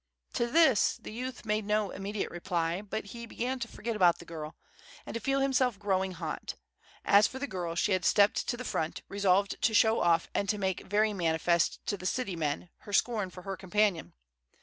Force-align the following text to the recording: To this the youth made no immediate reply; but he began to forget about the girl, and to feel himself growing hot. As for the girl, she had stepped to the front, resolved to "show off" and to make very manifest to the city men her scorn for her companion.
To 0.33 0.47
this 0.47 0.97
the 0.99 1.11
youth 1.11 1.45
made 1.45 1.63
no 1.63 1.91
immediate 1.91 2.31
reply; 2.31 2.81
but 2.81 3.05
he 3.13 3.27
began 3.27 3.59
to 3.59 3.67
forget 3.67 3.95
about 3.95 4.17
the 4.17 4.25
girl, 4.25 4.55
and 5.05 5.13
to 5.13 5.19
feel 5.19 5.41
himself 5.41 5.77
growing 5.77 6.13
hot. 6.13 6.55
As 7.05 7.27
for 7.27 7.37
the 7.37 7.45
girl, 7.45 7.75
she 7.75 7.91
had 7.91 8.03
stepped 8.03 8.47
to 8.47 8.57
the 8.57 8.65
front, 8.65 9.03
resolved 9.09 9.61
to 9.61 9.75
"show 9.75 9.99
off" 10.01 10.27
and 10.33 10.49
to 10.49 10.57
make 10.57 10.87
very 10.87 11.13
manifest 11.13 11.85
to 11.85 11.97
the 11.97 12.07
city 12.07 12.35
men 12.35 12.69
her 12.79 12.93
scorn 12.93 13.29
for 13.29 13.43
her 13.43 13.55
companion. 13.55 14.13